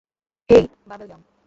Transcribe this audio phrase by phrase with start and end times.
[0.49, 1.21] হেই, বাবেল ইয়াম।